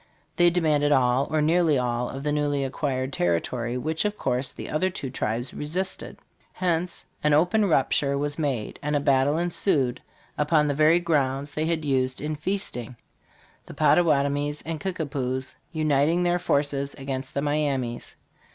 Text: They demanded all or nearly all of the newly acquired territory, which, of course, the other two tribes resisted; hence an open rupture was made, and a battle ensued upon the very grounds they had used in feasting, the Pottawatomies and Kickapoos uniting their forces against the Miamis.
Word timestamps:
They 0.35 0.49
demanded 0.49 0.91
all 0.91 1.27
or 1.29 1.43
nearly 1.43 1.77
all 1.77 2.09
of 2.09 2.23
the 2.23 2.31
newly 2.31 2.63
acquired 2.63 3.13
territory, 3.13 3.77
which, 3.77 4.03
of 4.03 4.17
course, 4.17 4.51
the 4.51 4.67
other 4.67 4.89
two 4.89 5.11
tribes 5.11 5.53
resisted; 5.53 6.17
hence 6.53 7.05
an 7.23 7.33
open 7.33 7.65
rupture 7.65 8.17
was 8.17 8.39
made, 8.39 8.79
and 8.81 8.95
a 8.95 8.99
battle 8.99 9.37
ensued 9.37 10.01
upon 10.39 10.67
the 10.67 10.73
very 10.73 10.99
grounds 10.99 11.53
they 11.53 11.67
had 11.67 11.85
used 11.85 12.19
in 12.19 12.35
feasting, 12.35 12.95
the 13.67 13.75
Pottawatomies 13.75 14.63
and 14.65 14.79
Kickapoos 14.79 15.55
uniting 15.71 16.23
their 16.23 16.39
forces 16.39 16.95
against 16.95 17.35
the 17.35 17.43
Miamis. 17.43 18.15